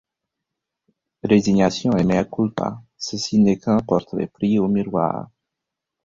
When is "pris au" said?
4.25-4.67